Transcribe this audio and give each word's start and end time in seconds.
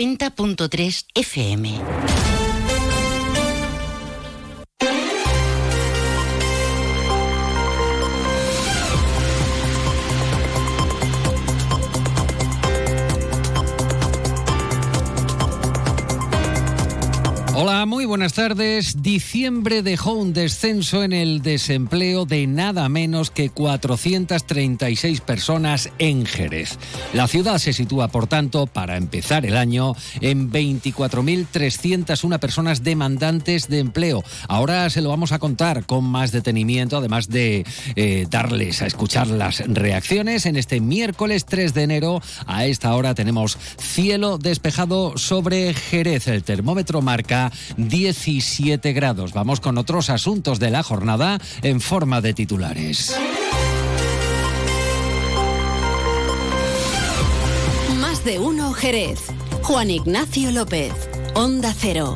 90.3 0.00 1.04
FM. 1.14 2.39
Muy 17.90 18.04
buenas 18.04 18.34
tardes. 18.34 19.02
Diciembre 19.02 19.82
dejó 19.82 20.12
un 20.12 20.32
descenso 20.32 21.02
en 21.02 21.12
el 21.12 21.42
desempleo 21.42 22.24
de 22.24 22.46
nada 22.46 22.88
menos 22.88 23.32
que 23.32 23.50
436 23.50 25.20
personas 25.22 25.90
en 25.98 26.24
Jerez. 26.24 26.78
La 27.12 27.26
ciudad 27.26 27.58
se 27.58 27.72
sitúa, 27.72 28.06
por 28.06 28.28
tanto, 28.28 28.68
para 28.68 28.96
empezar 28.96 29.44
el 29.44 29.56
año, 29.56 29.96
en 30.20 30.52
24.301 30.52 32.38
personas 32.38 32.84
demandantes 32.84 33.66
de 33.66 33.80
empleo. 33.80 34.22
Ahora 34.46 34.88
se 34.88 35.00
lo 35.00 35.08
vamos 35.08 35.32
a 35.32 35.40
contar 35.40 35.84
con 35.84 36.04
más 36.04 36.30
detenimiento, 36.30 36.96
además 36.96 37.28
de 37.28 37.66
eh, 37.96 38.26
darles 38.30 38.82
a 38.82 38.86
escuchar 38.86 39.26
las 39.26 39.66
reacciones. 39.66 40.46
En 40.46 40.54
este 40.54 40.80
miércoles 40.80 41.44
3 41.44 41.74
de 41.74 41.82
enero, 41.82 42.22
a 42.46 42.66
esta 42.66 42.94
hora, 42.94 43.16
tenemos 43.16 43.58
cielo 43.78 44.38
despejado 44.38 45.18
sobre 45.18 45.74
Jerez. 45.74 46.28
El 46.28 46.44
termómetro 46.44 47.02
marca 47.02 47.50
17 47.88 48.92
grados. 48.92 49.32
Vamos 49.32 49.60
con 49.60 49.78
otros 49.78 50.10
asuntos 50.10 50.58
de 50.58 50.70
la 50.70 50.82
jornada 50.82 51.40
en 51.62 51.80
forma 51.80 52.20
de 52.20 52.34
titulares. 52.34 53.16
Más 58.00 58.24
de 58.24 58.38
uno 58.38 58.72
Jerez. 58.72 59.20
Juan 59.62 59.90
Ignacio 59.90 60.50
López. 60.50 60.92
Onda 61.34 61.74
Cero. 61.76 62.14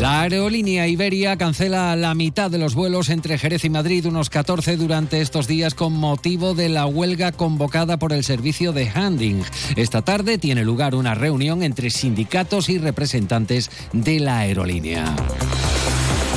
La 0.00 0.22
aerolínea 0.22 0.86
Iberia 0.86 1.36
cancela 1.36 1.96
la 1.96 2.14
mitad 2.14 2.50
de 2.50 2.58
los 2.58 2.74
vuelos 2.74 3.08
entre 3.08 3.38
Jerez 3.38 3.64
y 3.64 3.70
Madrid, 3.70 4.06
unos 4.06 4.28
14 4.28 4.76
durante 4.76 5.20
estos 5.20 5.46
días 5.46 5.74
con 5.74 5.92
motivo 5.92 6.54
de 6.54 6.68
la 6.68 6.86
huelga 6.86 7.32
convocada 7.32 7.98
por 7.98 8.12
el 8.12 8.24
servicio 8.24 8.72
de 8.72 8.90
handing. 8.90 9.42
Esta 9.76 10.02
tarde 10.02 10.38
tiene 10.38 10.64
lugar 10.64 10.94
una 10.94 11.14
reunión 11.14 11.62
entre 11.62 11.90
sindicatos 11.90 12.68
y 12.68 12.78
representantes 12.78 13.70
de 13.92 14.20
la 14.20 14.38
aerolínea. 14.38 15.14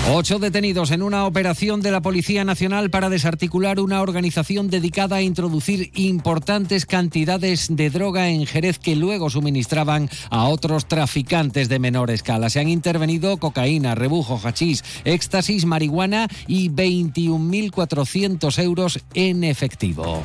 Ocho 0.10 0.40
detenidos 0.40 0.92
en 0.92 1.04
una 1.04 1.26
operación 1.26 1.82
de 1.82 1.92
la 1.92 2.02
Policía 2.02 2.46
Nacional 2.46 2.90
para 2.90 3.10
desarticular 3.10 3.82
una 3.82 4.02
organización 4.02 4.70
dedicada 4.70 5.18
a 5.18 5.22
introducir 5.22 5.92
importantes 5.96 6.86
cantidades 6.86 7.68
de 7.76 7.90
droga 7.90 8.30
en 8.30 8.46
Jerez 8.46 8.80
que 8.80 8.96
luego 8.96 9.30
suministraban 9.30 10.10
a 10.30 10.46
otros 10.46 10.88
traficantes 10.88 11.68
de 11.68 11.80
menor 11.80 12.10
escala. 12.10 12.50
Se 12.50 12.62
han 12.62 12.70
intervenido 12.70 13.36
cocaína, 13.36 13.96
rebujo, 13.96 14.40
hachís, 14.42 14.86
éxtasis, 15.04 15.66
marihuana 15.66 16.30
y 16.48 16.70
21.400 16.70 18.64
euros 18.64 19.02
en 19.14 19.44
efectivo. 19.44 20.24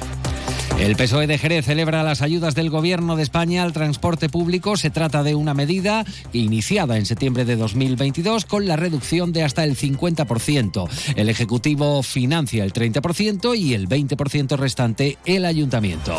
El 0.79 0.97
PSOE 0.97 1.27
de 1.29 1.39
Jerez 1.39 1.65
celebra 1.65 2.03
las 2.03 2.23
ayudas 2.23 2.55
del 2.57 2.71
Gobierno 2.71 3.15
de 3.15 3.23
España 3.23 3.63
al 3.63 3.73
transporte 3.73 4.29
público. 4.29 4.77
Se 4.77 4.91
trata 4.91 5.23
de 5.23 5.35
una 5.35 5.55
medida 5.55 6.05
iniciada 6.33 6.99
en 6.99 7.07
septiembre 7.07 7.45
de 7.45 7.55
2022 7.55 8.47
con 8.47 8.67
la 8.67 8.77
reducción 8.77 9.33
de 9.33 9.45
hasta 9.45 9.63
el 9.63 9.77
50%. 9.77 10.89
El 11.15 11.29
Ejecutivo 11.29 12.03
financia 12.03 12.65
el 12.65 12.73
30% 12.73 13.57
y 13.57 13.75
el 13.75 13.89
20% 13.89 14.57
restante 14.57 15.19
el 15.25 15.45
Ayuntamiento. 15.45 16.19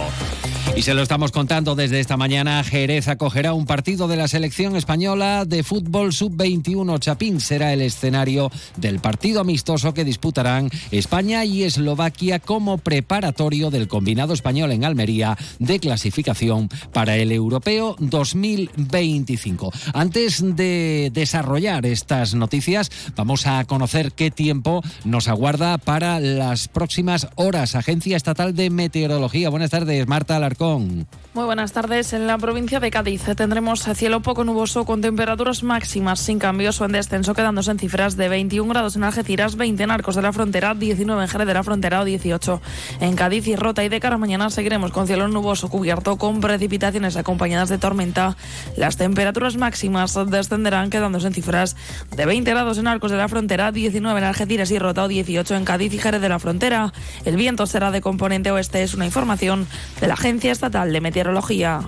Y 0.78 0.82
se 0.82 0.94
lo 0.94 1.02
estamos 1.02 1.32
contando 1.32 1.76
desde 1.76 2.00
esta 2.00 2.16
mañana. 2.16 2.64
Jerez 2.64 3.10
acogerá 3.10 3.54
un 3.54 3.66
partido 3.66 4.08
de 4.08 4.16
la 4.16 4.28
selección 4.28 4.76
española 4.76 5.44
de 5.46 5.64
fútbol 5.64 6.14
sub-21. 6.14 7.00
Chapín 7.00 7.42
será 7.42 7.74
el 7.74 7.82
escenario 7.82 8.50
del 8.78 9.00
partido 9.00 9.42
amistoso 9.42 9.94
que 9.94 10.06
disputarán 10.06 10.72
España 10.90 11.44
y 11.44 11.64
Eslovaquia 11.64 12.40
como 12.40 12.78
preparatorio 12.78 13.70
del 13.70 13.88
combinado 13.88 14.34
español 14.34 14.43
en 14.46 14.84
Almería 14.84 15.38
de 15.58 15.80
clasificación 15.80 16.70
para 16.92 17.16
el 17.16 17.32
Europeo 17.32 17.96
2025. 18.00 19.72
Antes 19.94 20.44
de 20.56 21.10
desarrollar 21.14 21.86
estas 21.86 22.36
noticias, 22.36 22.92
vamos 23.16 23.48
a 23.48 23.64
conocer 23.66 24.12
qué 24.12 24.32
tiempo 24.32 24.84
nos 25.06 25.28
aguarda 25.28 25.78
para 25.78 26.20
las 26.20 26.68
próximas 26.68 27.30
horas. 27.36 27.76
Agencia 27.76 28.18
Estatal 28.18 28.54
de 28.54 28.70
Meteorología. 28.70 29.50
Buenas 29.50 29.72
tardes, 29.72 30.08
Marta 30.08 30.36
Alarcón. 30.36 31.08
Muy 31.34 31.46
buenas 31.46 31.72
tardes. 31.72 32.14
En 32.14 32.28
la 32.28 32.38
provincia 32.38 32.80
de 32.80 32.92
Cádiz 32.92 33.24
tendremos 33.36 33.88
cielo 33.96 34.22
poco 34.22 34.44
nuboso 34.44 34.86
con 34.86 35.02
temperaturas 35.02 35.64
máximas 35.64 36.20
sin 36.20 36.38
cambios 36.38 36.80
o 36.80 36.86
en 36.86 36.92
descenso, 36.92 37.34
quedándose 37.34 37.72
en 37.72 37.80
cifras 37.80 38.18
de 38.18 38.30
21 38.30 38.70
grados 38.70 38.96
en 38.96 39.04
Algeciras, 39.04 39.56
20 39.56 39.82
en 39.82 39.92
Arcos 39.92 40.16
de 40.16 40.22
la 40.22 40.32
Frontera, 40.32 40.76
19 40.76 41.24
en 41.24 41.28
Jerez 41.28 41.48
de 41.48 41.54
la 41.56 41.64
Frontera 41.64 42.02
o 42.02 42.06
18 42.06 42.62
en 43.00 43.16
Cádiz 43.16 43.48
y 43.48 43.56
Rota. 43.56 43.84
Y 43.84 43.90
de 43.90 44.00
cara 44.00 44.16
a 44.16 44.18
mañana 44.34 44.50
seguiremos 44.50 44.92
con 44.92 45.06
cielo 45.06 45.28
nuboso 45.28 45.70
cubierto 45.70 46.18
con 46.18 46.42
precipitaciones 46.42 47.18
acompañadas 47.18 47.70
de 47.70 47.78
tormenta. 47.78 48.36
Las 48.76 48.98
temperaturas 48.98 49.58
máximas 49.58 50.18
descenderán, 50.26 50.90
quedándose 50.90 51.28
en 51.28 51.36
cifras 51.36 51.76
de 52.16 52.26
20 52.26 52.50
grados 52.50 52.80
en 52.80 52.88
Arcos 52.88 53.12
de 53.12 53.18
la 53.18 53.28
Frontera, 53.28 53.72
19 53.72 54.20
en 54.20 54.26
Algeciras 54.26 54.72
y 54.72 54.80
Rota 54.80 55.04
o 55.04 55.08
18 55.08 55.54
en 55.54 55.66
Cádiz 55.66 55.94
y 55.94 56.00
Jerez 56.00 56.20
de 56.20 56.30
la 56.30 56.40
Frontera. 56.40 56.94
El 57.26 57.36
viento 57.36 57.68
será 57.68 57.92
de 57.92 58.02
componente 58.02 58.50
oeste, 58.50 58.82
es 58.82 58.96
una 58.96 59.06
información 59.06 59.68
de 60.02 60.08
la 60.08 60.16
agencia 60.16 60.52
Estatal 60.52 60.92
de 60.92 61.02
Meteorología. 61.02 61.82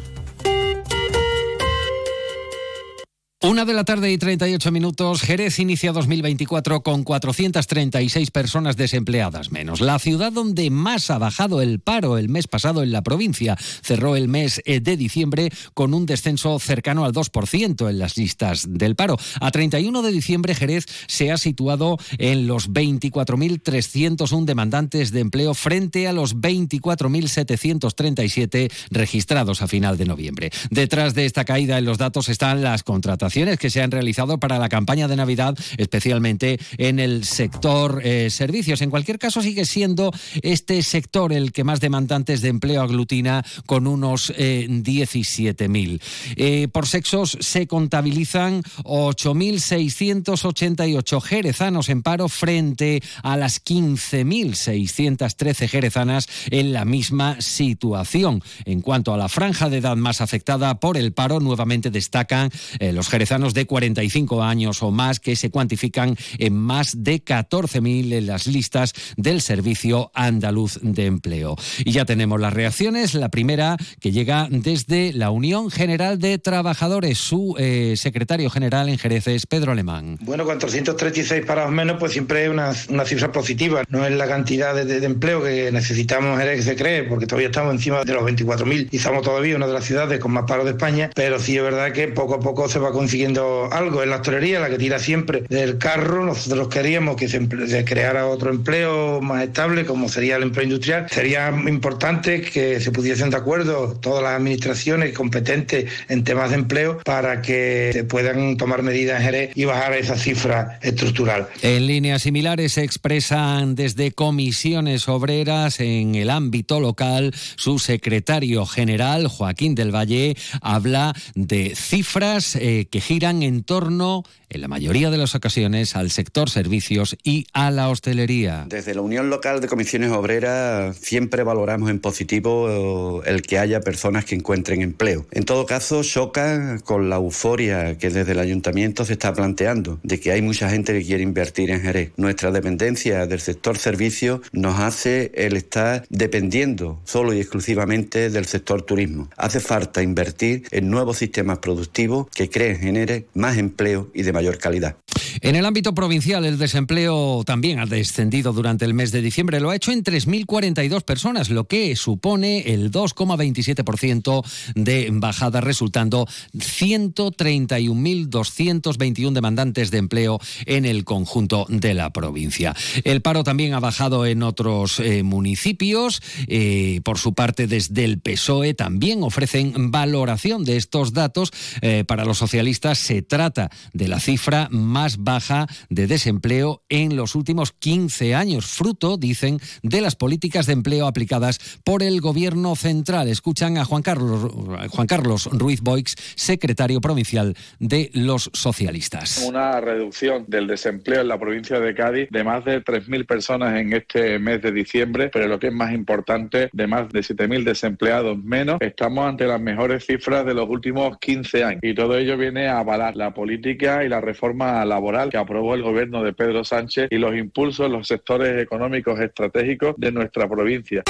Una 3.56 3.64
de 3.64 3.74
la 3.74 3.86
tarde 3.86 4.12
y 4.12 4.18
38 4.18 4.70
minutos, 4.70 5.22
Jerez 5.22 5.60
inicia 5.60 5.94
2024 5.94 6.84
con 6.84 7.06
436 7.06 8.30
personas 8.30 8.76
desempleadas 8.76 9.50
menos. 9.50 9.80
La 9.80 9.98
ciudad 9.98 10.34
donde 10.34 10.70
más 10.70 11.10
ha 11.10 11.20
bajado 11.20 11.62
el 11.62 11.80
paro 11.80 12.18
el 12.18 12.28
mes 12.28 12.50
pasado 12.50 12.84
en 12.84 12.92
la 12.92 13.02
provincia 13.02 13.56
cerró 13.58 14.18
el 14.18 14.28
mes 14.28 14.62
eh, 14.66 14.82
de 14.82 14.98
diciembre 14.98 15.54
con 15.74 15.94
un 15.94 16.06
descenso 16.06 16.60
cercano 16.60 17.06
al 17.06 17.14
2% 17.14 17.90
en 17.90 17.98
las 17.98 18.18
listas 18.18 18.66
del 18.68 18.98
paro. 18.98 19.18
A 19.40 19.52
31 19.52 20.02
de 20.02 20.12
diciembre, 20.12 20.54
Jerez 20.54 20.86
se 21.08 21.32
ha 21.32 21.38
situado 21.38 21.98
en 22.18 22.48
los 22.48 22.70
24.301 22.70 24.44
demandantes 24.44 25.12
de 25.12 25.22
empleo 25.22 25.54
frente 25.54 26.10
a 26.10 26.14
los 26.14 26.36
24.737 26.36 28.70
registrados 28.92 29.62
a 29.62 29.70
final 29.70 29.98
de 29.98 30.04
noviembre. 30.04 30.52
Detrás 30.72 31.14
de 31.14 31.26
esta 31.26 31.46
caída 31.46 31.78
en 31.78 31.86
los 31.86 31.98
datos 31.98 32.28
están 32.28 32.62
las 32.62 32.84
contrataciones 32.84 33.45
que 33.58 33.70
se 33.70 33.82
han 33.82 33.92
realizado 33.92 34.40
para 34.40 34.58
la 34.58 34.70
campaña 34.70 35.08
de 35.08 35.16
Navidad, 35.16 35.56
especialmente 35.78 36.60
en 36.78 37.00
el 37.00 37.24
sector 37.24 38.02
eh, 38.04 38.32
servicios. 38.32 38.82
En 38.82 38.90
cualquier 38.90 39.20
caso, 39.20 39.42
sigue 39.42 39.66
siendo 39.66 40.12
este 40.42 40.82
sector 40.82 41.32
el 41.32 41.52
que 41.52 41.64
más 41.64 41.80
demandantes 41.80 42.42
de 42.42 42.50
empleo 42.50 42.82
aglutina 42.82 43.46
con 43.66 43.86
unos 43.88 44.34
17.000. 44.34 45.96
Eh, 45.96 46.00
eh, 46.38 46.68
por 46.68 46.88
sexos 46.88 47.38
se 47.40 47.68
contabilizan 47.68 48.64
8.688 48.84 51.22
jerezanos 51.22 51.90
en 51.90 52.02
paro 52.02 52.28
frente 52.30 53.04
a 53.22 53.38
las 53.38 53.64
15.613 53.64 55.68
jerezanas 55.68 56.28
en 56.50 56.74
la 56.74 56.86
misma 56.86 57.40
situación. 57.42 58.42
En 58.66 58.82
cuanto 58.82 59.14
a 59.14 59.18
la 59.18 59.30
franja 59.30 59.70
de 59.70 59.78
edad 59.78 59.96
más 59.96 60.22
afectada 60.22 60.80
por 60.80 60.98
el 60.98 61.14
paro, 61.14 61.40
nuevamente 61.40 61.92
destacan 61.92 62.50
los 62.80 63.10
jerezanos 63.10 63.35
de 63.36 63.66
45 63.66 64.44
años 64.44 64.82
o 64.82 64.92
más 64.92 65.20
que 65.20 65.36
se 65.36 65.50
cuantifican 65.50 66.16
en 66.40 66.56
más 66.56 67.04
de 67.04 67.24
14.000 67.24 68.14
en 68.14 68.28
las 68.28 68.48
listas 68.48 68.94
del 69.18 69.42
Servicio 69.42 70.10
Andaluz 70.14 70.80
de 70.82 71.06
Empleo. 71.06 71.58
Y 71.84 71.92
ya 71.92 72.06
tenemos 72.06 72.40
las 72.40 72.54
reacciones. 72.54 73.14
La 73.14 73.30
primera 73.30 73.76
que 74.00 74.12
llega 74.12 74.48
desde 74.50 75.12
la 75.12 75.32
Unión 75.32 75.70
General 75.70 76.18
de 76.18 76.38
Trabajadores. 76.38 77.18
Su 77.18 77.56
eh, 77.60 77.96
secretario 77.98 78.50
general 78.50 78.88
en 78.88 78.98
Jerez 78.98 79.28
es 79.28 79.46
Pedro 79.46 79.74
Alemán. 79.74 80.18
Bueno, 80.22 80.46
436 80.46 81.46
parados 81.46 81.74
menos, 81.74 81.98
pues 82.00 82.14
siempre 82.14 82.46
es 82.46 82.50
una, 82.90 83.06
cifra 83.06 83.32
positiva. 83.34 83.84
No 83.90 84.06
es 84.06 84.14
la 84.14 84.28
cantidad 84.28 84.74
de, 84.74 85.06
empleo 85.06 85.44
que 85.44 85.72
necesitamos 85.72 86.40
Jerez 86.40 86.64
se 86.64 86.76
cree, 86.76 87.04
porque 87.04 87.28
todavía 87.28 87.50
estamos 87.50 87.74
encima 87.74 88.04
de 88.04 88.14
los 88.14 88.24
24.000 88.24 88.88
y 88.92 88.98
estamos 88.98 89.24
todavía 89.24 89.58
una 89.58 89.68
de 89.68 89.74
las 89.74 89.84
ciudades 89.84 90.20
con 90.20 90.32
más 90.32 90.46
paro 90.48 90.64
de 90.64 90.72
España, 90.72 91.10
pero 91.14 91.38
sí 91.38 91.58
es 91.58 91.64
verdad 91.64 91.92
que 91.92 92.08
poco 92.08 92.36
a 92.36 92.40
poco 92.40 92.70
se 92.70 92.80
va 92.80 92.92
consiguiendo 92.92 93.25
algo. 93.72 94.04
En 94.04 94.10
la 94.10 94.18
hostelería, 94.18 94.60
la 94.60 94.70
que 94.70 94.78
tira 94.78 95.00
siempre 95.00 95.44
del 95.50 95.78
carro, 95.78 96.26
nosotros 96.26 96.68
queríamos 96.68 97.16
que 97.16 97.28
se, 97.28 97.46
creara 97.86 98.28
otro 98.28 98.50
empleo 98.50 99.22
más 99.22 99.44
estable, 99.44 99.86
como 99.86 100.10
sería 100.10 100.36
el 100.38 100.44
empleo 100.44 100.66
industrial. 100.66 101.08
Sería 101.10 101.50
importante 101.50 102.42
que 102.42 102.80
se 102.80 102.92
pudiesen 102.92 103.30
de 103.30 103.38
acuerdo 103.38 103.98
todas 104.02 104.24
las 104.24 104.34
administraciones 104.34 105.14
competentes 105.14 105.92
en 106.10 106.24
temas 106.24 106.50
de 106.50 106.56
empleo 106.56 107.00
para 107.04 107.42
que 107.42 107.92
se 107.94 108.04
puedan 108.04 108.58
tomar 108.58 108.84
medidas 108.84 109.20
en 109.20 109.26
Jerez 109.26 109.52
y 109.56 109.66
bajar 109.66 109.94
esa 109.94 110.16
cifra 110.16 110.80
estructural. 110.82 111.48
En 111.62 111.88
líneas 111.88 112.24
similares 112.24 112.74
se 112.74 112.84
expresan 112.84 113.76
desde 113.76 114.12
comisiones 114.12 115.08
obreras 115.08 115.80
en 115.80 116.16
el 116.16 116.30
ámbito 116.30 116.80
local. 116.80 117.34
Su 117.56 117.80
secretario 117.80 118.66
general, 118.66 119.28
Joaquín 119.28 119.76
del 119.76 119.94
Valle, 119.94 120.36
habla 120.62 121.14
de 121.36 121.76
cifras 121.76 122.56
eh, 122.56 122.88
que 122.90 123.02
giran 123.06 123.44
en 123.44 123.64
torno 123.64 124.24
en 124.50 124.62
la 124.62 124.68
mayoría 124.68 125.12
de 125.12 125.18
las 125.18 125.36
ocasiones 125.36 125.96
al 125.96 126.10
sector 126.10 126.50
servicios 126.50 127.18
y 127.24 127.46
a 127.54 127.70
la 127.70 127.90
hostelería. 127.90 128.66
Desde 128.68 128.96
la 128.96 129.02
Unión 129.02 129.30
Local 129.30 129.62
de 129.62 129.68
Comisiones 129.68 130.12
Obreras 130.12 130.98
siempre 130.98 131.44
valoramos 131.44 131.90
en 131.90 132.00
positivo 132.00 133.22
el 133.26 133.42
que 133.44 133.60
haya 133.60 133.82
personas 133.82 134.26
que 134.26 134.36
encuentren 134.36 134.82
empleo. 134.82 135.28
En 135.32 135.46
todo 135.46 135.66
caso, 135.66 136.04
choca 136.04 136.80
con 136.84 137.10
la 137.10 137.18
euforia 137.18 137.98
que 137.98 138.10
desde 138.10 138.32
el 138.32 138.40
ayuntamiento 138.40 139.06
se 139.06 139.14
está 139.14 139.34
planteando 139.34 140.00
de 140.04 140.20
que 140.20 140.32
hay 140.32 140.42
mucha 140.42 140.70
gente 140.70 140.94
que 140.94 141.06
quiere 141.06 141.22
invertir 141.22 141.70
en 141.70 141.82
Jerez. 141.82 142.12
Nuestra 142.18 142.52
dependencia 142.52 143.28
del 143.28 143.40
sector 143.40 143.78
servicios 143.78 144.42
nos 144.52 144.80
hace 144.80 145.32
el 145.36 145.58
estar 145.58 146.06
dependiendo 146.10 147.00
solo 147.04 147.34
y 147.34 147.40
exclusivamente 147.40 148.30
del 148.30 148.46
sector 148.46 148.82
turismo. 148.82 149.30
Hace 149.38 149.60
falta 149.60 150.02
invertir 150.02 150.68
en 150.72 150.90
nuevos 150.90 151.18
sistemas 151.18 151.60
productivos 151.60 152.28
que 152.34 152.50
creen, 152.50 152.95
más 153.34 153.58
empleo 153.58 154.12
y 154.14 154.24
de 154.24 154.34
mayor 154.34 154.58
calidad. 154.58 154.98
En 155.42 155.56
el 155.56 155.66
ámbito 155.66 155.94
provincial, 155.94 156.46
el 156.46 156.58
desempleo 156.58 157.44
también 157.46 157.80
ha 157.80 157.86
descendido 157.86 158.54
durante 158.54 158.86
el 158.86 158.94
mes 158.94 159.12
de 159.12 159.22
diciembre. 159.22 159.60
Lo 159.60 159.70
ha 159.70 159.76
hecho 159.76 159.92
en 159.92 160.02
3.042 160.04 161.02
personas, 161.02 161.50
lo 161.50 161.68
que 161.68 161.94
supone 161.96 162.74
el 162.74 162.92
2,27% 162.92 164.44
de 164.76 165.10
bajada, 165.12 165.62
resultando 165.62 166.28
131.221 166.54 169.34
demandantes 169.34 169.92
de 169.92 169.98
empleo 169.98 170.40
en 170.66 170.86
el 170.86 171.04
conjunto 171.04 171.66
de 171.70 171.94
la 171.94 172.12
provincia. 172.12 172.76
El 173.04 173.22
paro 173.22 173.44
también 173.44 173.74
ha 173.74 173.80
bajado 173.80 174.26
en 174.26 174.42
otros 174.42 175.00
eh, 175.00 175.24
municipios. 175.24 176.22
Eh, 176.48 177.02
por 177.04 177.18
su 177.18 177.34
parte, 177.34 177.68
desde 177.68 178.06
el 178.06 178.20
PSOE 178.20 178.74
también 178.74 179.24
ofrecen 179.24 179.92
valoración 179.92 180.64
de 180.64 180.78
estos 180.78 181.14
datos. 181.14 181.52
Eh, 181.82 182.04
para 182.06 182.26
los 182.26 182.38
socialistas 182.38 182.85
se 182.94 183.24
trata 183.24 183.72
de 183.94 184.08
la 184.08 184.20
cifra 184.20 184.68
más 184.70 185.18
baja 185.18 185.66
de 185.90 186.06
desempleo 186.06 186.84
en 186.90 187.16
los 187.16 187.34
últimos 187.34 187.72
15 187.72 188.36
años, 188.36 188.66
fruto, 188.68 189.18
dicen, 189.18 189.60
de 189.82 190.02
las 190.02 190.16
políticas 190.16 190.68
de 190.68 190.74
empleo 190.74 191.08
aplicadas 191.08 191.80
por 191.84 192.04
el 192.04 192.22
gobierno 192.22 192.76
central. 192.76 193.28
Escuchan 193.28 193.78
a 193.78 193.86
Juan 193.86 194.04
Carlos, 194.04 194.52
Juan 194.90 195.08
Carlos 195.08 195.50
Ruiz 195.52 195.82
Boix, 195.82 196.16
secretario 196.36 197.02
provincial 197.02 197.56
de 197.80 198.12
los 198.14 198.52
socialistas. 198.54 199.44
Una 199.48 199.82
reducción 199.82 200.46
del 200.48 200.68
desempleo 200.68 201.22
en 201.22 201.30
la 201.30 201.40
provincia 201.40 201.80
de 201.80 201.96
Cádiz 201.96 202.28
de 202.30 202.44
más 202.44 202.66
de 202.66 202.84
3.000 202.84 203.26
personas 203.26 203.80
en 203.80 203.94
este 203.94 204.38
mes 204.40 204.62
de 204.62 204.72
diciembre, 204.72 205.30
pero 205.32 205.48
lo 205.48 205.60
que 205.60 205.68
es 205.68 205.74
más 205.74 205.94
importante, 205.94 206.70
de 206.74 206.88
más 206.88 207.10
de 207.10 207.22
7.000 207.22 207.64
desempleados 207.64 208.38
menos. 208.44 208.78
Estamos 208.82 209.28
ante 209.28 209.48
las 209.48 209.62
mejores 209.62 210.06
cifras 210.06 210.46
de 210.46 210.54
los 210.54 210.70
últimos 210.70 211.18
15 211.20 211.64
años 211.64 211.80
y 211.82 211.94
todo 211.94 212.18
ello 212.18 212.38
viene 212.38 212.68
avalar 212.80 213.16
la 213.16 213.34
política 213.34 214.04
y 214.04 214.10
la 214.10 214.22
reforma 214.22 214.84
laboral 214.86 215.30
que 215.30 215.38
aprobó 215.38 215.76
el 215.76 215.84
gobierno 215.84 216.24
de 216.24 216.34
Pedro 216.34 216.64
Sánchez 216.64 217.08
y 217.10 217.18
los 217.18 217.36
impulsos 217.36 217.86
en 217.88 217.94
los 217.94 218.08
sectores 218.08 218.62
económicos 218.62 219.20
estratégicos 219.20 219.96
de 219.98 220.12
nuestra 220.12 220.48
provincia. 220.48 221.04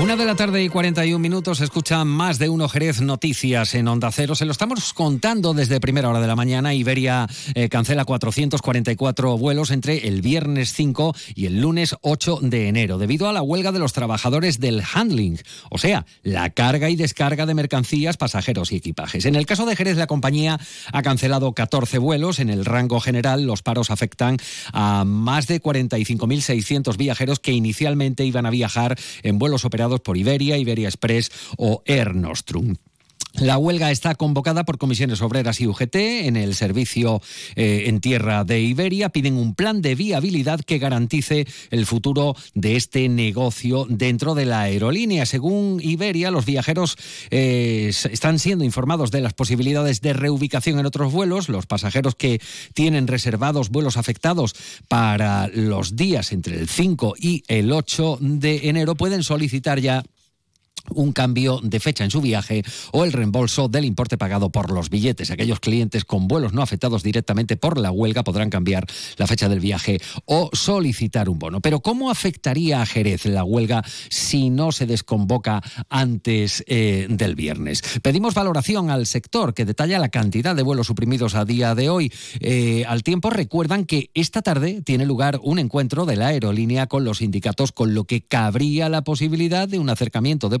Una 0.00 0.14
de 0.14 0.24
la 0.24 0.36
tarde 0.36 0.62
y 0.62 0.68
41 0.68 1.18
minutos 1.18 1.60
escucha 1.60 2.04
más 2.04 2.38
de 2.38 2.48
uno 2.48 2.68
Jerez 2.68 3.00
Noticias 3.00 3.74
en 3.74 3.88
Onda 3.88 4.12
Cero. 4.12 4.36
Se 4.36 4.44
lo 4.44 4.52
estamos 4.52 4.92
contando 4.94 5.54
desde 5.54 5.80
primera 5.80 6.08
hora 6.08 6.20
de 6.20 6.28
la 6.28 6.36
mañana. 6.36 6.72
Iberia 6.72 7.26
eh, 7.54 7.68
cancela 7.68 8.04
444 8.04 9.36
vuelos 9.36 9.72
entre 9.72 10.06
el 10.06 10.22
viernes 10.22 10.72
5 10.72 11.16
y 11.34 11.46
el 11.46 11.60
lunes 11.60 11.96
8 12.02 12.38
de 12.42 12.68
enero 12.68 12.98
debido 12.98 13.28
a 13.28 13.32
la 13.32 13.42
huelga 13.42 13.72
de 13.72 13.80
los 13.80 13.92
trabajadores 13.92 14.60
del 14.60 14.84
handling, 14.94 15.40
o 15.68 15.78
sea, 15.78 16.06
la 16.22 16.50
carga 16.50 16.90
y 16.90 16.94
descarga 16.94 17.44
de 17.44 17.54
mercancías, 17.54 18.16
pasajeros 18.16 18.70
y 18.70 18.76
equipajes. 18.76 19.24
En 19.24 19.34
el 19.34 19.46
caso 19.46 19.66
de 19.66 19.74
Jerez, 19.74 19.96
la 19.96 20.06
compañía 20.06 20.60
ha 20.92 21.02
cancelado 21.02 21.54
14 21.54 21.98
vuelos. 21.98 22.38
En 22.38 22.50
el 22.50 22.64
rango 22.64 23.00
general, 23.00 23.42
los 23.42 23.62
paros 23.62 23.90
afectan 23.90 24.36
a 24.72 25.02
más 25.04 25.48
de 25.48 25.60
45.600 25.60 26.96
viajeros 26.96 27.40
que 27.40 27.50
inicialmente 27.50 28.24
iban 28.24 28.46
a 28.46 28.50
viajar 28.50 28.96
en 29.24 29.40
vuelos 29.40 29.64
operados 29.64 29.87
por 29.96 30.16
Iberia, 30.16 30.58
Iberia 30.58 30.88
Express 30.88 31.30
o 31.56 31.82
Air 31.86 32.14
Nostrum. 32.14 32.74
La 33.40 33.56
huelga 33.56 33.92
está 33.92 34.16
convocada 34.16 34.64
por 34.64 34.78
comisiones 34.78 35.22
obreras 35.22 35.60
y 35.60 35.68
UGT 35.68 35.94
en 35.94 36.36
el 36.36 36.56
servicio 36.56 37.22
eh, 37.54 37.84
en 37.86 38.00
tierra 38.00 38.42
de 38.42 38.60
Iberia. 38.60 39.10
Piden 39.10 39.36
un 39.36 39.54
plan 39.54 39.80
de 39.80 39.94
viabilidad 39.94 40.60
que 40.60 40.78
garantice 40.78 41.46
el 41.70 41.86
futuro 41.86 42.34
de 42.54 42.74
este 42.74 43.08
negocio 43.08 43.86
dentro 43.88 44.34
de 44.34 44.44
la 44.44 44.62
aerolínea. 44.62 45.24
Según 45.24 45.80
Iberia, 45.80 46.32
los 46.32 46.46
viajeros 46.46 46.96
eh, 47.30 47.92
están 48.10 48.40
siendo 48.40 48.64
informados 48.64 49.12
de 49.12 49.20
las 49.20 49.34
posibilidades 49.34 50.00
de 50.00 50.14
reubicación 50.14 50.80
en 50.80 50.86
otros 50.86 51.12
vuelos. 51.12 51.48
Los 51.48 51.66
pasajeros 51.66 52.16
que 52.16 52.40
tienen 52.74 53.06
reservados 53.06 53.70
vuelos 53.70 53.96
afectados 53.96 54.56
para 54.88 55.46
los 55.54 55.94
días 55.94 56.32
entre 56.32 56.58
el 56.58 56.68
5 56.68 57.14
y 57.20 57.44
el 57.46 57.70
8 57.70 58.18
de 58.20 58.68
enero 58.68 58.96
pueden 58.96 59.22
solicitar 59.22 59.78
ya 59.78 60.02
un 60.94 61.12
cambio 61.12 61.60
de 61.62 61.80
fecha 61.80 62.04
en 62.04 62.10
su 62.10 62.20
viaje 62.20 62.62
o 62.92 63.04
el 63.04 63.12
reembolso 63.12 63.68
del 63.68 63.84
importe 63.84 64.18
pagado 64.18 64.50
por 64.50 64.70
los 64.70 64.90
billetes. 64.90 65.30
Aquellos 65.30 65.60
clientes 65.60 66.04
con 66.04 66.28
vuelos 66.28 66.52
no 66.52 66.62
afectados 66.62 67.02
directamente 67.02 67.56
por 67.56 67.78
la 67.78 67.90
huelga 67.90 68.24
podrán 68.24 68.50
cambiar 68.50 68.86
la 69.16 69.26
fecha 69.26 69.48
del 69.48 69.60
viaje 69.60 70.00
o 70.24 70.50
solicitar 70.52 71.28
un 71.28 71.38
bono. 71.38 71.60
Pero 71.60 71.80
¿cómo 71.80 72.10
afectaría 72.10 72.82
a 72.82 72.86
Jerez 72.86 73.26
la 73.26 73.44
huelga 73.44 73.82
si 74.08 74.50
no 74.50 74.72
se 74.72 74.86
desconvoca 74.86 75.62
antes 75.88 76.64
eh, 76.66 77.06
del 77.08 77.34
viernes? 77.34 77.82
Pedimos 78.02 78.34
valoración 78.34 78.90
al 78.90 79.06
sector 79.06 79.54
que 79.54 79.64
detalla 79.64 79.98
la 79.98 80.08
cantidad 80.08 80.54
de 80.54 80.62
vuelos 80.62 80.86
suprimidos 80.86 81.34
a 81.34 81.44
día 81.44 81.74
de 81.74 81.88
hoy. 81.90 82.12
Eh, 82.40 82.84
al 82.86 83.02
tiempo 83.02 83.30
recuerdan 83.30 83.84
que 83.84 84.10
esta 84.14 84.42
tarde 84.42 84.82
tiene 84.82 85.06
lugar 85.06 85.40
un 85.42 85.58
encuentro 85.58 86.06
de 86.06 86.16
la 86.16 86.28
aerolínea 86.28 86.86
con 86.86 87.04
los 87.04 87.18
sindicatos 87.18 87.72
con 87.72 87.94
lo 87.94 88.04
que 88.04 88.22
cabría 88.22 88.88
la 88.88 89.02
posibilidad 89.02 89.68
de 89.68 89.78
un 89.78 89.90
acercamiento 89.90 90.48
de 90.48 90.58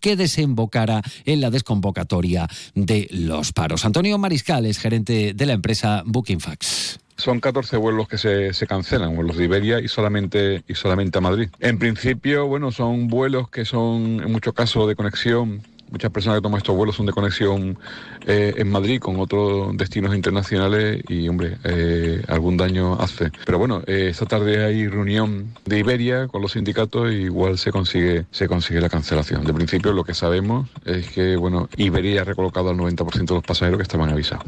que 0.00 0.16
desembocara 0.16 1.02
en 1.24 1.40
la 1.40 1.50
desconvocatoria 1.50 2.48
de 2.74 3.08
los 3.10 3.52
paros. 3.52 3.84
Antonio 3.84 4.18
Mariscal 4.18 4.66
es 4.66 4.78
gerente 4.78 5.34
de 5.34 5.46
la 5.46 5.52
empresa 5.52 6.02
Bookingfax. 6.06 6.98
Son 7.16 7.38
14 7.38 7.76
vuelos 7.76 8.08
que 8.08 8.18
se, 8.18 8.66
cancelan, 8.66 9.14
vuelos 9.14 9.36
de 9.36 9.44
Iberia 9.44 9.78
y 9.78 9.86
solamente, 9.86 10.64
y 10.66 10.74
solamente 10.74 11.18
a 11.18 11.20
Madrid. 11.20 11.48
En 11.60 11.78
principio, 11.78 12.46
bueno, 12.46 12.72
son 12.72 13.06
vuelos 13.06 13.48
que 13.50 13.64
son 13.64 14.20
en 14.20 14.32
muchos 14.32 14.52
casos 14.52 14.88
de 14.88 14.96
conexión 14.96 15.62
muchas 15.90 16.10
personas 16.10 16.38
que 16.38 16.42
toman 16.42 16.58
estos 16.58 16.76
vuelos 16.76 16.96
son 16.96 17.06
de 17.06 17.12
conexión 17.12 17.78
eh, 18.26 18.54
en 18.56 18.70
Madrid 18.70 19.00
con 19.00 19.18
otros 19.20 19.76
destinos 19.76 20.14
internacionales 20.14 21.02
y, 21.08 21.28
hombre, 21.28 21.58
eh, 21.64 22.22
algún 22.28 22.56
daño 22.56 22.94
hace. 22.94 23.30
Pero 23.44 23.58
bueno, 23.58 23.82
eh, 23.86 24.08
esta 24.10 24.26
tarde 24.26 24.64
hay 24.64 24.88
reunión 24.88 25.54
de 25.64 25.78
Iberia 25.78 26.28
con 26.28 26.42
los 26.42 26.52
sindicatos 26.52 27.10
y 27.12 27.24
igual 27.24 27.58
se 27.58 27.70
consigue, 27.70 28.26
se 28.30 28.48
consigue 28.48 28.80
la 28.80 28.88
cancelación. 28.88 29.44
De 29.44 29.54
principio 29.54 29.92
lo 29.92 30.04
que 30.04 30.14
sabemos 30.14 30.68
es 30.84 31.08
que, 31.10 31.36
bueno, 31.36 31.68
Iberia 31.76 32.22
ha 32.22 32.24
recolocado 32.24 32.70
al 32.70 32.76
90% 32.76 33.26
de 33.26 33.34
los 33.34 33.44
pasajeros 33.44 33.78
que 33.78 33.82
estaban 33.82 34.10
avisados. 34.10 34.44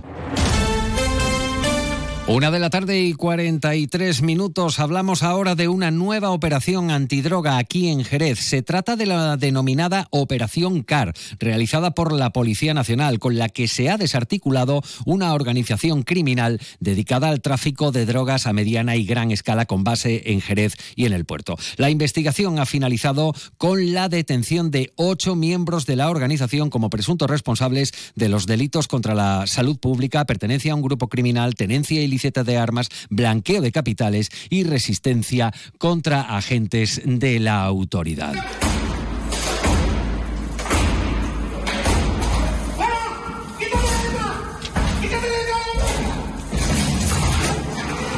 Una 2.28 2.50
de 2.50 2.58
la 2.58 2.70
tarde 2.70 3.02
y 3.02 3.12
43 3.12 4.20
minutos. 4.22 4.80
Hablamos 4.80 5.22
ahora 5.22 5.54
de 5.54 5.68
una 5.68 5.92
nueva 5.92 6.30
operación 6.30 6.90
antidroga 6.90 7.56
aquí 7.56 7.88
en 7.88 8.02
Jerez. 8.02 8.40
Se 8.40 8.62
trata 8.62 8.96
de 8.96 9.06
la 9.06 9.36
denominada 9.36 10.08
Operación 10.10 10.82
CAR, 10.82 11.14
realizada 11.38 11.92
por 11.92 12.12
la 12.12 12.30
Policía 12.30 12.74
Nacional, 12.74 13.20
con 13.20 13.38
la 13.38 13.48
que 13.48 13.68
se 13.68 13.90
ha 13.90 13.96
desarticulado 13.96 14.82
una 15.04 15.34
organización 15.34 16.02
criminal 16.02 16.60
dedicada 16.80 17.28
al 17.28 17.42
tráfico 17.42 17.92
de 17.92 18.06
drogas 18.06 18.48
a 18.48 18.52
mediana 18.52 18.96
y 18.96 19.06
gran 19.06 19.30
escala 19.30 19.64
con 19.66 19.84
base 19.84 20.32
en 20.32 20.40
Jerez 20.40 20.74
y 20.96 21.06
en 21.06 21.12
el 21.12 21.26
puerto. 21.26 21.56
La 21.76 21.90
investigación 21.90 22.58
ha 22.58 22.66
finalizado 22.66 23.34
con 23.56 23.94
la 23.94 24.08
detención 24.08 24.72
de 24.72 24.92
ocho 24.96 25.36
miembros 25.36 25.86
de 25.86 25.94
la 25.94 26.10
organización 26.10 26.70
como 26.70 26.90
presuntos 26.90 27.30
responsables 27.30 27.92
de 28.16 28.28
los 28.28 28.46
delitos 28.46 28.88
contra 28.88 29.14
la 29.14 29.46
salud 29.46 29.78
pública, 29.78 30.24
pertenencia 30.24 30.72
a 30.72 30.74
un 30.74 30.82
grupo 30.82 31.08
criminal, 31.08 31.54
tenencia 31.54 32.02
de 32.44 32.56
armas, 32.56 32.88
blanqueo 33.10 33.60
de 33.60 33.72
capitales 33.72 34.30
y 34.50 34.64
resistencia 34.64 35.52
contra 35.78 36.36
agentes 36.36 37.00
de 37.04 37.38
la 37.40 37.62
autoridad. 37.64 38.34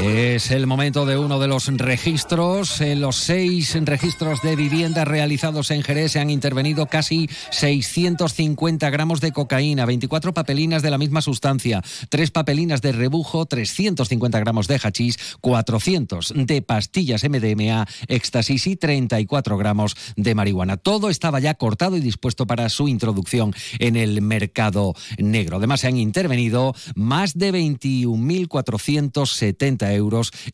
Es 0.08 0.50
el 0.50 0.66
momento 0.66 1.04
de 1.04 1.18
uno 1.18 1.38
de 1.38 1.48
los 1.48 1.66
registros. 1.66 2.80
En 2.80 3.02
los 3.02 3.16
seis 3.16 3.76
registros 3.84 4.40
de 4.40 4.56
vivienda 4.56 5.04
realizados 5.04 5.70
en 5.70 5.82
Jerez 5.82 6.12
se 6.12 6.18
han 6.18 6.30
intervenido 6.30 6.86
casi 6.86 7.28
650 7.50 8.88
gramos 8.88 9.20
de 9.20 9.32
cocaína, 9.32 9.84
24 9.84 10.32
papelinas 10.32 10.80
de 10.80 10.90
la 10.90 10.96
misma 10.96 11.20
sustancia, 11.20 11.82
tres 12.08 12.30
papelinas 12.30 12.80
de 12.80 12.92
rebujo, 12.92 13.44
350 13.44 14.40
gramos 14.40 14.66
de 14.66 14.78
hachís, 14.78 15.18
400 15.42 16.32
de 16.34 16.62
pastillas 16.62 17.22
MDMA, 17.28 17.86
éxtasis 18.08 18.66
y 18.66 18.76
34 18.76 19.58
gramos 19.58 19.94
de 20.16 20.34
marihuana. 20.34 20.78
Todo 20.78 21.10
estaba 21.10 21.38
ya 21.38 21.52
cortado 21.54 21.98
y 21.98 22.00
dispuesto 22.00 22.46
para 22.46 22.70
su 22.70 22.88
introducción 22.88 23.52
en 23.78 23.96
el 23.96 24.22
mercado 24.22 24.94
negro. 25.18 25.58
Además, 25.58 25.80
se 25.80 25.88
han 25.88 25.98
intervenido 25.98 26.74
más 26.94 27.36
de 27.36 27.52
21.470 27.52 29.92
euros 29.92 29.97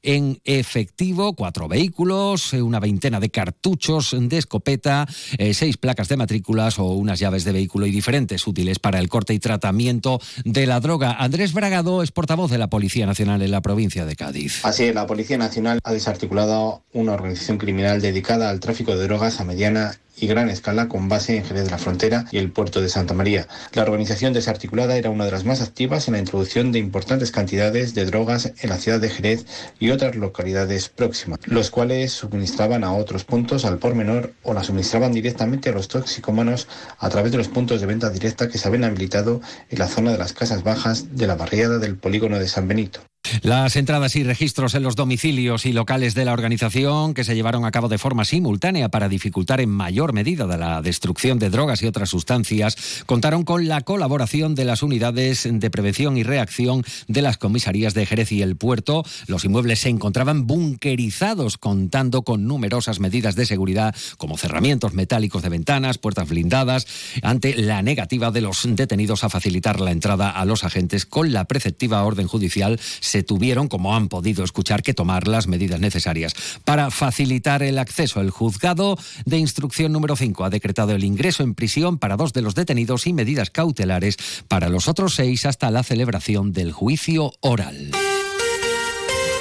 en 0.03 0.41
efectivo, 0.45 1.35
cuatro 1.35 1.69
vehículos, 1.69 2.55
eh, 2.55 2.63
una 2.63 2.81
veintena 2.81 3.21
de 3.21 3.31
cartuchos 3.31 4.17
de 4.19 4.39
escopeta, 4.39 5.07
eh, 5.39 5.55
seis 5.55 5.77
placas 5.77 6.09
de 6.09 6.17
matrículas 6.17 6.79
o 6.79 6.85
unas 6.85 7.19
llaves 7.19 7.45
de 7.45 7.53
vehículo 7.53 7.87
y 7.87 7.91
diferentes 7.91 8.47
útiles 8.47 8.79
para 8.79 8.99
el 8.99 9.09
corte 9.09 9.35
y 9.35 9.39
tratamiento 9.39 10.21
de 10.45 10.67
la 10.67 10.81
droga. 10.81 11.13
Andrés 11.19 11.53
Bragado 11.53 12.03
es 12.03 12.11
portavoz 12.11 12.51
de 12.51 12.59
la 12.59 12.69
Policía 12.69 13.07
Nacional 13.07 13.43
en 13.43 13.51
la 13.51 13.61
provincia 13.61 14.05
de 14.07 14.17
Cádiz. 14.17 14.65
Así 14.65 14.85
es, 14.85 14.95
la 14.95 15.07
Policía 15.07 15.39
Nacional 15.39 15.81
ha 15.85 15.93
desarticulado 15.93 16.83
una 16.93 17.13
organización 17.13 17.59
criminal 17.59 18.01
dedicada 18.01 18.51
al 18.51 18.61
tráfico 18.61 18.97
de 18.97 19.05
drogas 19.05 19.41
a 19.41 19.45
mediana 19.45 19.99
y 20.17 20.27
gran 20.27 20.49
escala 20.49 20.89
con 20.89 21.09
base 21.09 21.37
en 21.37 21.45
Jerez 21.45 21.65
de 21.65 21.71
la 21.71 21.79
Frontera 21.79 22.25
y 22.31 22.39
el 22.39 22.51
puerto 22.51 22.81
de 22.81 22.89
Santa 22.89 23.15
María. 23.15 23.49
La 23.73 23.83
organización 23.83 24.33
desarticulada 24.33 24.97
era 24.97 25.11
una 25.11 25.25
de 25.25 25.31
las 25.31 25.45
más 25.45 25.61
activas 25.61 26.09
en 26.09 26.13
la 26.15 26.21
introducción 26.21 26.73
de 26.73 26.79
importantes 26.79 27.31
cantidades 27.31 27.95
de 27.95 28.05
drogas 28.05 28.53
en 28.61 28.71
la 28.71 28.79
ciudad 28.79 29.01
de 29.01 29.11
Jerez 29.11 29.47
y 29.79 29.91
otras 29.91 30.17
localidades 30.17 30.89
próximas, 30.89 31.41
los 31.45 31.71
cuales 31.71 32.13
suministraban 32.13 32.85
a 32.85 32.93
otros 32.93 33.25
puntos 33.25 33.65
al 33.65 33.79
por 33.79 33.95
menor 33.95 34.33
o 34.43 34.55
la 34.55 34.65
suministraban 34.65 35.13
directamente 35.13 35.71
a 35.71 35.73
los 35.73 35.89
toxicómanos 35.89 36.69
a 36.99 37.09
través 37.09 37.33
de 37.33 37.39
los 37.39 37.49
puntos 37.49 37.81
de 37.81 37.87
venta 37.87 38.11
directa 38.11 38.49
que 38.49 38.59
se 38.59 38.69
habían 38.69 38.85
habilitado 38.85 39.41
en 39.71 39.79
la 39.79 39.89
zona 39.89 40.13
de 40.13 40.19
las 40.19 40.33
casas 40.33 40.63
bajas 40.63 41.17
de 41.17 41.27
la 41.27 41.37
barriada 41.37 41.79
del 41.79 41.97
polígono 41.97 42.39
de 42.39 42.49
San 42.49 42.69
Benito. 42.69 43.01
Las 43.43 43.77
entradas 43.77 44.17
y 44.17 44.23
registros 44.23 44.75
en 44.75 44.83
los 44.83 44.97
domicilios 44.97 45.65
y 45.65 45.73
locales 45.73 46.15
de 46.15 46.25
la 46.25 46.33
organización, 46.33 47.15
que 47.15 47.25
se 47.25 47.35
llevaron 47.35 47.65
a 47.65 47.71
cabo 47.71 47.89
de 47.89 47.97
forma 47.97 48.25
simultánea 48.25 48.91
para 48.91 49.09
dificultar 49.09 49.61
en 49.61 49.71
mayor 49.71 50.13
medida 50.13 50.47
la 50.47 50.83
destrucción 50.83 51.39
de 51.39 51.49
drogas 51.49 51.83
y 51.83 51.87
otras 51.87 52.11
sustancias, 52.11 53.03
contaron 53.07 53.45
con 53.45 53.67
la 53.67 53.81
colaboración 53.81 54.55
de 54.55 54.67
las 54.67 54.83
unidades 54.83 55.49
de 55.51 55.71
prevención 55.71 56.19
y 56.19 56.23
reacción 56.23 56.85
de 57.09 57.23
las 57.23 57.39
comisarías 57.39 57.95
de 57.95 58.05
Jerez 58.05 58.31
y 58.33 58.43
el 58.43 58.57
puerto. 58.57 59.05
Los 59.27 59.45
inmuebles 59.45 59.81
se 59.81 59.89
encontraban 59.89 60.47
bunkerizados, 60.47 61.57
contando 61.57 62.23
con 62.23 62.47
numerosas 62.47 63.01
medidas 63.01 63.37
de 63.37 63.47
seguridad, 63.47 63.95
como 64.19 64.37
cerramientos 64.37 64.93
metálicos 64.93 65.43
de 65.43 65.49
ventanas, 65.49 65.97
puertas 65.99 66.29
blindadas, 66.29 66.87
ante 67.23 67.57
la 67.57 67.81
negativa 67.81 68.31
de 68.31 68.43
los 68.43 68.63
detenidos 68.69 69.25
a 69.25 69.31
facilitar 69.31 69.81
la 69.81 69.93
entrada 69.93 70.31
a 70.31 70.45
los 70.45 70.63
agentes 70.63 71.07
con 71.07 71.33
la 71.33 71.47
preceptiva 71.47 72.03
orden 72.05 72.27
judicial 72.27 72.79
se 73.15 73.23
tuvieron, 73.23 73.69
como 73.69 73.95
han 73.95 74.09
podido 74.09 74.43
escuchar, 74.43 74.83
que 74.83 74.93
tomar 74.93 75.29
las 75.29 75.47
medidas 75.47 75.79
necesarias 75.79 76.35
para 76.65 76.91
facilitar 76.91 77.63
el 77.63 77.79
acceso. 77.79 78.21
El 78.21 78.31
juzgado 78.31 78.99
de 79.25 79.39
instrucción 79.39 79.93
número 79.93 80.17
5 80.17 80.45
ha 80.45 80.51
decretado 80.51 80.91
el 80.91 81.05
ingreso 81.05 81.45
en 81.45 81.55
prisión 81.55 81.99
para 81.99 82.17
dos 82.17 82.33
de 82.33 82.43
los 82.43 82.57
detenidos 82.57 83.07
y 83.07 83.13
medidas 83.13 83.51
cautelares 83.51 84.17
para 84.49 84.69
los 84.69 84.89
otros 84.89 85.15
seis 85.15 85.47
hasta 85.47 85.71
la 85.71 85.85
celebración 85.85 86.53
del 86.53 86.73
juicio 86.73 87.31
oral. 87.39 87.93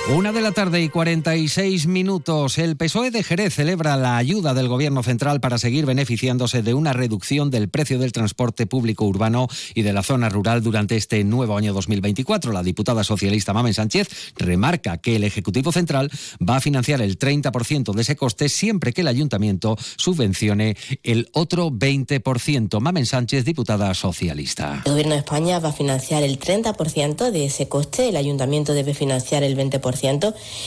Una 0.09 0.33
de 0.33 0.41
la 0.41 0.51
tarde 0.51 0.81
y 0.81 0.89
46 0.89 1.87
minutos. 1.87 2.57
El 2.57 2.75
PSOE 2.75 3.09
de 3.09 3.23
Jerez 3.23 3.53
celebra 3.53 3.95
la 3.95 4.17
ayuda 4.17 4.53
del 4.53 4.67
Gobierno 4.67 5.01
central 5.01 5.39
para 5.39 5.57
seguir 5.57 5.85
beneficiándose 5.85 6.61
de 6.61 6.73
una 6.73 6.91
reducción 6.91 7.49
del 7.49 7.69
precio 7.69 7.97
del 7.97 8.11
transporte 8.11 8.65
público 8.67 9.05
urbano 9.05 9.47
y 9.73 9.81
de 9.83 9.93
la 9.93 10.03
zona 10.03 10.27
rural 10.27 10.61
durante 10.61 10.97
este 10.97 11.23
nuevo 11.23 11.55
año 11.55 11.71
2024. 11.71 12.51
La 12.51 12.63
diputada 12.63 13.05
socialista 13.05 13.53
Mamen 13.53 13.73
Sánchez 13.73 14.33
remarca 14.35 14.97
que 14.97 15.15
el 15.15 15.23
Ejecutivo 15.23 15.71
Central 15.71 16.11
va 16.37 16.57
a 16.57 16.61
financiar 16.61 17.01
el 17.01 17.17
30% 17.17 17.93
de 17.93 18.01
ese 18.01 18.17
coste 18.17 18.49
siempre 18.49 18.91
que 18.91 19.01
el 19.01 19.07
Ayuntamiento 19.07 19.77
subvencione 19.95 20.75
el 21.03 21.29
otro 21.31 21.71
20%. 21.71 22.81
Mamen 22.81 23.05
Sánchez, 23.05 23.45
diputada 23.45 23.93
socialista. 23.93 24.81
El 24.83 24.91
Gobierno 24.91 25.13
de 25.13 25.19
España 25.19 25.59
va 25.59 25.69
a 25.69 25.73
financiar 25.73 26.23
el 26.23 26.37
30% 26.37 27.31
de 27.31 27.45
ese 27.45 27.69
coste. 27.69 28.09
El 28.09 28.17
Ayuntamiento 28.17 28.73
debe 28.73 28.93
financiar 28.93 29.43
el 29.43 29.55
20% 29.55 29.92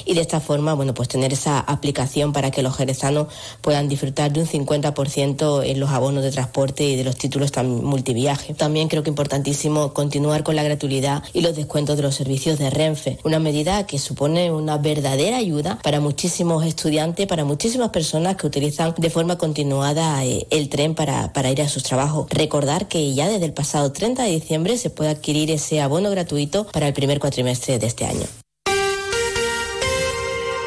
y 0.04 0.14
de 0.14 0.20
esta 0.20 0.40
forma, 0.40 0.74
bueno, 0.74 0.94
pues 0.94 1.08
tener 1.08 1.32
esa 1.32 1.58
aplicación 1.58 2.32
para 2.32 2.50
que 2.50 2.62
los 2.62 2.76
jerezanos 2.76 3.28
puedan 3.60 3.88
disfrutar 3.88 4.32
de 4.32 4.40
un 4.40 4.46
50% 4.46 5.64
en 5.64 5.80
los 5.80 5.90
abonos 5.90 6.22
de 6.22 6.30
transporte 6.30 6.84
y 6.84 6.96
de 6.96 7.04
los 7.04 7.16
títulos 7.16 7.52
multiviaje. 7.64 8.54
También 8.54 8.88
creo 8.88 9.02
que 9.02 9.10
importantísimo 9.10 9.92
continuar 9.92 10.42
con 10.42 10.56
la 10.56 10.62
gratuidad 10.62 11.22
y 11.32 11.40
los 11.40 11.56
descuentos 11.56 11.96
de 11.96 12.02
los 12.02 12.14
servicios 12.14 12.58
de 12.58 12.70
Renfe, 12.70 13.18
una 13.24 13.38
medida 13.38 13.86
que 13.86 13.98
supone 13.98 14.52
una 14.52 14.78
verdadera 14.78 15.38
ayuda 15.38 15.78
para 15.82 16.00
muchísimos 16.00 16.64
estudiantes, 16.64 17.26
para 17.26 17.44
muchísimas 17.44 17.90
personas 17.90 18.36
que 18.36 18.46
utilizan 18.46 18.94
de 18.96 19.10
forma 19.10 19.38
continuada 19.38 20.24
eh, 20.24 20.46
el 20.50 20.68
tren 20.68 20.94
para 20.94 21.50
ir 21.50 21.62
a 21.62 21.68
sus 21.68 21.82
trabajos. 21.82 22.26
Recordar 22.30 22.88
que 22.88 23.14
ya 23.14 23.28
desde 23.28 23.46
el 23.46 23.52
pasado 23.52 23.92
30 23.92 24.24
de 24.24 24.30
diciembre 24.30 24.76
se 24.78 24.90
puede 24.90 25.10
adquirir 25.10 25.50
ese 25.50 25.80
abono 25.80 26.10
gratuito 26.10 26.66
para 26.66 26.88
el 26.88 26.94
primer 26.94 27.20
cuatrimestre 27.20 27.78
de 27.78 27.86
este 27.86 28.04
año. 28.04 28.45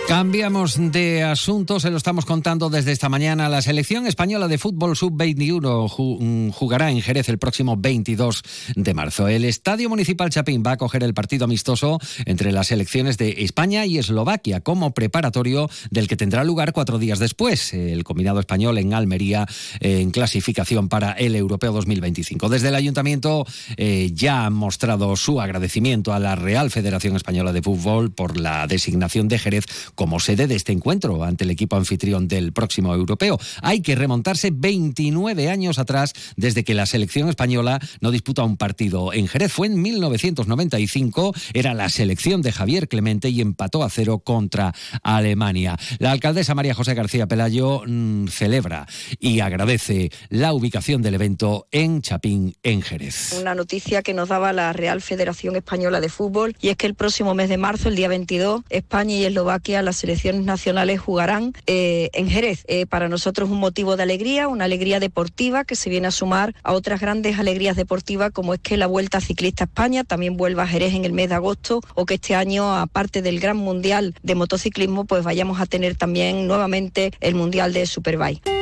Cambiamos 0.09 0.91
de 0.91 1.21
asunto, 1.21 1.79
se 1.79 1.91
lo 1.91 1.97
estamos 1.97 2.25
contando 2.25 2.71
desde 2.71 2.91
esta 2.91 3.09
mañana. 3.09 3.47
La 3.47 3.61
selección 3.61 4.07
española 4.07 4.47
de 4.47 4.57
fútbol 4.57 4.97
sub-21 4.97 6.19
mm, 6.19 6.49
jugará 6.49 6.89
en 6.89 6.99
Jerez 6.99 7.29
el 7.29 7.37
próximo 7.37 7.77
22 7.77 8.41
de 8.75 8.93
marzo. 8.95 9.27
El 9.27 9.45
Estadio 9.45 9.87
Municipal 9.87 10.31
Chapín 10.31 10.63
va 10.65 10.71
a 10.71 10.77
coger 10.77 11.03
el 11.03 11.13
partido 11.13 11.45
amistoso 11.45 11.99
entre 12.25 12.51
las 12.51 12.69
selecciones 12.69 13.19
de 13.19 13.43
España 13.43 13.85
y 13.85 13.99
Eslovaquia 13.99 14.61
como 14.61 14.95
preparatorio 14.95 15.69
del 15.91 16.07
que 16.07 16.17
tendrá 16.17 16.43
lugar 16.43 16.73
cuatro 16.73 16.97
días 16.97 17.19
después. 17.19 17.71
El 17.75 18.03
combinado 18.03 18.39
español 18.39 18.79
en 18.79 18.95
Almería 18.95 19.45
en 19.79 20.09
clasificación 20.09 20.89
para 20.89 21.11
el 21.11 21.35
Europeo 21.35 21.71
2025. 21.71 22.49
Desde 22.49 22.69
el 22.69 22.75
ayuntamiento 22.75 23.45
eh, 23.77 24.09
ya 24.15 24.47
han 24.47 24.53
mostrado 24.53 25.15
su 25.15 25.39
agradecimiento 25.39 26.13
a 26.13 26.19
la 26.19 26.35
Real 26.35 26.71
Federación 26.71 27.15
Española 27.15 27.53
de 27.53 27.61
Fútbol 27.61 28.11
por 28.11 28.39
la 28.39 28.65
designación 28.65 29.27
de 29.27 29.37
Jerez 29.37 29.65
como 29.99 30.21
sede 30.21 30.47
de 30.47 30.55
este 30.55 30.71
encuentro 30.71 31.25
ante 31.25 31.43
el 31.43 31.49
equipo 31.49 31.75
anfitrión 31.75 32.29
del 32.29 32.53
próximo 32.53 32.95
europeo. 32.95 33.37
Hay 33.61 33.81
que 33.81 33.95
remontarse 33.95 34.49
29 34.49 35.49
años 35.49 35.77
atrás 35.77 36.13
desde 36.37 36.63
que 36.63 36.73
la 36.73 36.85
selección 36.85 37.27
española 37.27 37.81
no 37.99 38.09
disputa 38.09 38.45
un 38.45 38.55
partido 38.55 39.11
en 39.11 39.27
Jerez. 39.27 39.51
Fue 39.51 39.67
en 39.67 39.81
1995, 39.81 41.33
era 41.53 41.73
la 41.73 41.89
selección 41.89 42.41
de 42.41 42.53
Javier 42.53 42.87
Clemente 42.87 43.27
y 43.27 43.41
empató 43.41 43.83
a 43.83 43.89
cero 43.89 44.19
contra 44.19 44.73
Alemania. 45.03 45.77
La 45.97 46.11
alcaldesa 46.11 46.55
María 46.55 46.73
José 46.73 46.93
García 46.93 47.27
Pelayo 47.27 47.81
mm, 47.85 48.27
celebra 48.27 48.87
y 49.19 49.41
agradece 49.41 50.11
la 50.29 50.53
ubicación 50.53 51.01
del 51.01 51.15
evento 51.15 51.67
en 51.71 52.01
Chapín, 52.01 52.55
en 52.63 52.83
Jerez. 52.83 53.37
Una 53.37 53.53
noticia 53.53 54.01
que 54.01 54.13
nos 54.13 54.29
daba 54.29 54.53
la 54.53 54.71
Real 54.71 55.01
Federación 55.01 55.57
Española 55.57 55.99
de 55.99 56.07
Fútbol 56.07 56.55
y 56.61 56.69
es 56.69 56.77
que 56.77 56.87
el 56.87 56.95
próximo 56.95 57.35
mes 57.35 57.49
de 57.49 57.57
marzo, 57.57 57.89
el 57.89 57.97
día 57.97 58.07
22, 58.07 58.61
España 58.69 59.15
y 59.15 59.25
Eslovaquia 59.25 59.88
las 59.89 59.97
selecciones 59.97 60.43
nacionales 60.43 60.99
jugarán 60.99 61.53
eh, 61.65 62.11
en 62.13 62.29
Jerez. 62.29 62.63
Eh, 62.67 62.85
para 62.85 63.09
nosotros 63.09 63.49
un 63.49 63.59
motivo 63.59 63.97
de 63.97 64.03
alegría, 64.03 64.47
una 64.47 64.65
alegría 64.65 64.99
deportiva 64.99 65.65
que 65.65 65.75
se 65.75 65.89
viene 65.89 66.07
a 66.07 66.11
sumar 66.11 66.53
a 66.61 66.73
otras 66.73 67.01
grandes 67.01 67.39
alegrías 67.39 67.75
deportivas 67.75 68.29
como 68.31 68.53
es 68.53 68.59
que 68.59 68.77
la 68.77 68.85
Vuelta 68.85 69.19
Ciclista 69.19 69.63
España 69.63 70.03
también 70.03 70.37
vuelva 70.37 70.63
a 70.63 70.67
Jerez 70.67 70.93
en 70.93 71.05
el 71.05 71.13
mes 71.13 71.29
de 71.29 71.35
agosto 71.35 71.81
o 71.95 72.05
que 72.05 72.15
este 72.15 72.35
año, 72.35 72.75
aparte 72.75 73.23
del 73.23 73.39
Gran 73.39 73.57
Mundial 73.57 74.13
de 74.21 74.35
Motociclismo, 74.35 75.05
pues 75.05 75.23
vayamos 75.23 75.59
a 75.59 75.65
tener 75.65 75.95
también 75.95 76.45
nuevamente 76.45 77.11
el 77.19 77.33
Mundial 77.33 77.73
de 77.73 77.87
Superbike. 77.87 78.58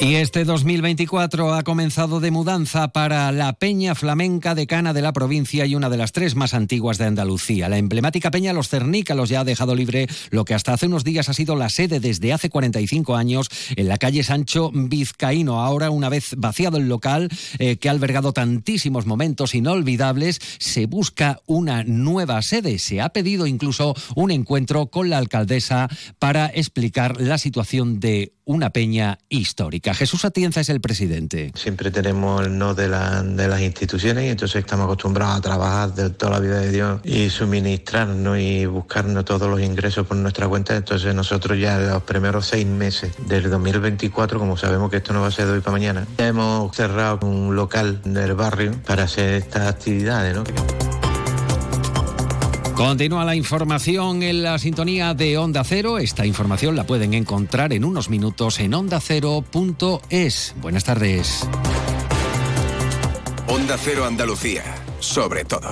Y 0.00 0.16
este 0.16 0.44
2024 0.44 1.54
ha 1.54 1.62
comenzado 1.62 2.18
de 2.18 2.32
mudanza 2.32 2.88
para 2.88 3.30
la 3.30 3.52
Peña 3.54 3.94
Flamenca 3.94 4.56
de 4.56 4.66
Cana 4.66 4.92
de 4.92 5.00
la 5.00 5.12
provincia 5.12 5.66
y 5.66 5.76
una 5.76 5.88
de 5.88 5.96
las 5.96 6.10
tres 6.10 6.34
más 6.34 6.52
antiguas 6.52 6.98
de 6.98 7.04
Andalucía. 7.04 7.68
La 7.68 7.78
emblemática 7.78 8.32
Peña 8.32 8.52
Los 8.52 8.68
Cernícalos 8.68 9.28
ya 9.28 9.40
ha 9.40 9.44
dejado 9.44 9.76
libre 9.76 10.08
lo 10.30 10.44
que 10.44 10.52
hasta 10.52 10.72
hace 10.72 10.86
unos 10.86 11.04
días 11.04 11.28
ha 11.28 11.32
sido 11.32 11.54
la 11.54 11.68
sede 11.68 12.00
desde 12.00 12.32
hace 12.32 12.50
45 12.50 13.14
años 13.14 13.48
en 13.76 13.88
la 13.88 13.96
calle 13.96 14.24
Sancho 14.24 14.72
Vizcaíno. 14.74 15.62
Ahora, 15.62 15.90
una 15.90 16.08
vez 16.08 16.34
vaciado 16.36 16.76
el 16.76 16.88
local 16.88 17.30
eh, 17.58 17.76
que 17.76 17.88
ha 17.88 17.92
albergado 17.92 18.32
tantísimos 18.32 19.06
momentos 19.06 19.54
inolvidables, 19.54 20.40
se 20.58 20.86
busca 20.86 21.40
una 21.46 21.84
nueva 21.84 22.42
sede. 22.42 22.80
Se 22.80 23.00
ha 23.00 23.10
pedido 23.10 23.46
incluso 23.46 23.94
un 24.16 24.32
encuentro 24.32 24.88
con 24.88 25.08
la 25.08 25.18
alcaldesa 25.18 25.88
para 26.18 26.46
explicar 26.46 27.20
la 27.20 27.38
situación 27.38 28.00
de 28.00 28.32
una 28.44 28.70
peña 28.70 29.18
histórica. 29.28 29.83
Jesús 29.92 30.24
Atienza 30.24 30.60
es 30.60 30.70
el 30.70 30.80
presidente. 30.80 31.52
Siempre 31.54 31.90
tenemos 31.90 32.46
el 32.46 32.56
no 32.56 32.74
de, 32.74 32.88
de 32.88 33.48
las 33.48 33.60
instituciones 33.60 34.24
y 34.24 34.28
entonces 34.28 34.60
estamos 34.60 34.84
acostumbrados 34.84 35.36
a 35.36 35.40
trabajar 35.42 35.94
de 35.94 36.10
toda 36.10 36.32
la 36.32 36.40
vida 36.40 36.60
de 36.60 36.70
Dios 36.70 37.00
y 37.04 37.28
suministrarnos 37.28 38.38
y 38.38 38.64
buscarnos 38.64 39.24
todos 39.24 39.50
los 39.50 39.60
ingresos 39.60 40.06
por 40.06 40.16
nuestra 40.16 40.48
cuenta. 40.48 40.76
Entonces 40.76 41.14
nosotros 41.14 41.58
ya 41.58 41.78
los 41.78 42.02
primeros 42.04 42.46
seis 42.46 42.66
meses 42.66 43.12
del 43.26 43.50
2024, 43.50 44.38
como 44.38 44.56
sabemos 44.56 44.90
que 44.90 44.98
esto 44.98 45.12
no 45.12 45.20
va 45.20 45.26
a 45.26 45.32
ser 45.32 45.46
de 45.46 45.52
hoy 45.52 45.60
para 45.60 45.72
mañana, 45.72 46.06
ya 46.16 46.28
hemos 46.28 46.74
cerrado 46.74 47.26
un 47.26 47.54
local 47.54 48.00
del 48.04 48.34
barrio 48.34 48.72
para 48.86 49.02
hacer 49.02 49.34
estas 49.34 49.68
actividades. 49.68 50.36
¿no? 50.36 50.83
Continúa 52.76 53.24
la 53.24 53.36
información 53.36 54.24
en 54.24 54.42
la 54.42 54.58
sintonía 54.58 55.14
de 55.14 55.38
Onda 55.38 55.62
Cero. 55.62 55.98
Esta 55.98 56.26
información 56.26 56.74
la 56.74 56.84
pueden 56.84 57.14
encontrar 57.14 57.72
en 57.72 57.84
unos 57.84 58.10
minutos 58.10 58.58
en 58.58 58.74
ondacero.es. 58.74 60.54
Buenas 60.60 60.82
tardes. 60.82 61.48
Onda 63.46 63.76
Cero 63.78 64.04
Andalucía, 64.04 64.64
sobre 64.98 65.44
todo. 65.44 65.70